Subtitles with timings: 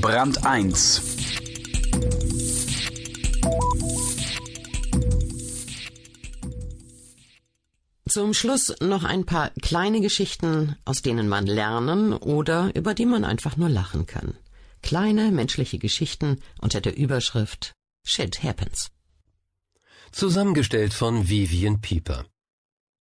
[0.00, 1.02] Brand 1
[8.08, 13.24] Zum Schluss noch ein paar kleine Geschichten, aus denen man lernen oder über die man
[13.24, 14.38] einfach nur lachen kann.
[14.82, 17.72] Kleine menschliche Geschichten unter der Überschrift
[18.04, 18.90] Shit Happens.
[20.12, 22.24] Zusammengestellt von Vivian Pieper.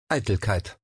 [0.09, 0.79] Eitelkeit.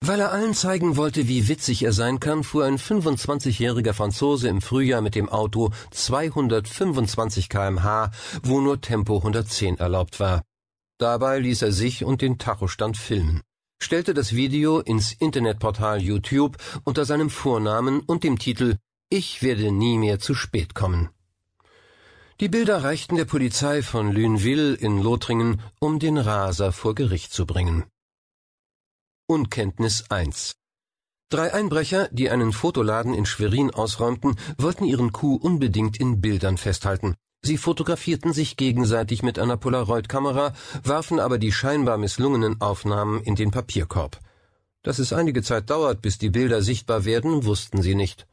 [0.00, 4.62] Weil er allen zeigen wollte, wie witzig er sein kann, fuhr ein 25-jähriger Franzose im
[4.62, 8.10] Frühjahr mit dem Auto 225 kmh,
[8.42, 10.42] wo nur Tempo 110 erlaubt war.
[10.98, 13.42] Dabei ließ er sich und den Tachostand filmen,
[13.82, 18.76] stellte das Video ins Internetportal YouTube unter seinem Vornamen und dem Titel
[19.10, 21.10] Ich werde nie mehr zu spät kommen.
[22.40, 27.46] Die Bilder reichten der Polizei von Lünville in Lothringen, um den Raser vor Gericht zu
[27.46, 27.84] bringen.
[29.30, 30.54] Unkenntnis 1
[31.28, 37.14] Drei Einbrecher, die einen Fotoladen in Schwerin ausräumten, wollten ihren Coup unbedingt in Bildern festhalten.
[37.42, 43.50] Sie fotografierten sich gegenseitig mit einer Polaroid-Kamera, warfen aber die scheinbar misslungenen Aufnahmen in den
[43.50, 44.18] Papierkorb.
[44.82, 48.26] Dass es einige Zeit dauert, bis die Bilder sichtbar werden, wussten sie nicht.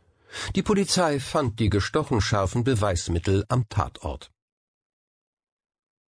[0.55, 4.31] Die Polizei fand die gestochen scharfen Beweismittel am Tatort.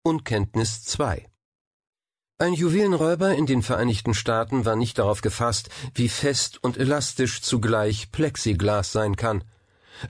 [0.02, 1.28] Unkenntnis 2
[2.40, 8.12] ein Juwelenräuber in den Vereinigten Staaten war nicht darauf gefasst, wie fest und elastisch zugleich
[8.12, 9.44] Plexiglas sein kann.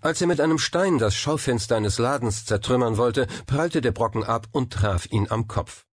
[0.01, 4.47] Als er mit einem Stein das Schaufenster eines Ladens zertrümmern wollte, prallte der Brocken ab
[4.51, 5.85] und traf ihn am Kopf.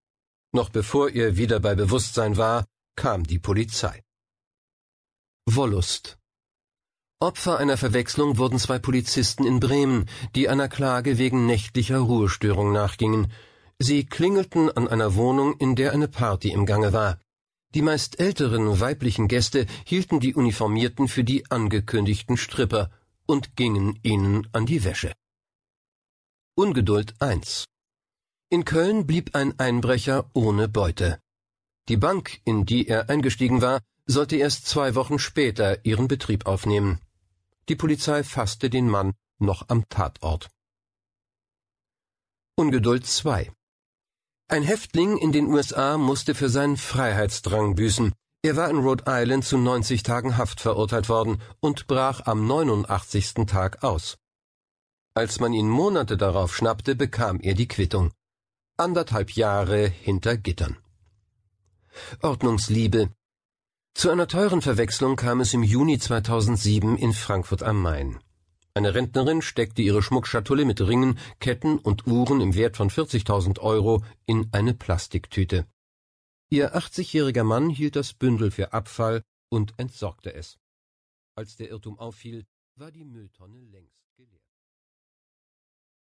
[0.52, 2.64] Noch bevor er wieder bei Bewusstsein war,
[2.96, 4.02] kam die Polizei.
[5.46, 6.18] Wollust
[7.20, 13.32] Opfer einer Verwechslung wurden zwei Polizisten in Bremen, die einer Klage wegen nächtlicher Ruhestörung nachgingen.
[13.78, 17.18] Sie klingelten an einer Wohnung, in der eine Party im Gange war.
[17.74, 22.90] Die meist älteren weiblichen Gäste hielten die Uniformierten für die angekündigten Stripper
[23.26, 25.12] und gingen ihnen an die Wäsche.
[26.54, 27.64] Ungeduld 1
[28.48, 31.18] In Köln blieb ein Einbrecher ohne Beute.
[31.88, 37.00] Die Bank, in die er eingestiegen war, sollte erst zwei Wochen später ihren Betrieb aufnehmen.
[37.68, 40.48] Die Polizei fasste den Mann noch am Tatort.
[42.56, 43.50] Ungeduld 2
[44.48, 48.12] ein Häftling in den USA musste für seinen Freiheitsdrang büßen.
[48.42, 53.46] Er war in Rhode Island zu 90 Tagen Haft verurteilt worden und brach am 89.
[53.46, 54.18] Tag aus.
[55.14, 58.12] Als man ihn Monate darauf schnappte, bekam er die Quittung.
[58.76, 60.76] Anderthalb Jahre hinter Gittern.
[62.20, 63.10] Ordnungsliebe.
[63.94, 68.18] Zu einer teuren Verwechslung kam es im Juni 2007 in Frankfurt am Main.
[68.76, 74.02] Eine Rentnerin steckte ihre Schmuckschatulle mit Ringen, Ketten und Uhren im Wert von 40.000 Euro
[74.26, 75.68] in eine Plastiktüte.
[76.50, 80.58] Ihr 80-jähriger Mann hielt das Bündel für Abfall und entsorgte es.
[81.36, 84.53] Als der Irrtum auffiel, war die Mülltonne längst geleert.